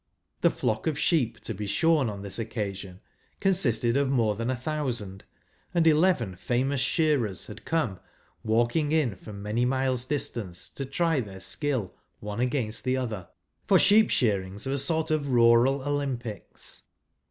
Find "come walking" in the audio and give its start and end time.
7.65-8.91